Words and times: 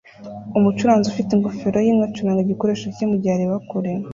Umucuraranzi 0.57 1.07
ufite 1.09 1.29
ingofero 1.33 1.77
yinka 1.85 2.05
acuranga 2.07 2.41
igikoresho 2.43 2.85
cye 2.95 3.05
mugihe 3.11 3.33
areba 3.35 3.57
kure 3.69 3.91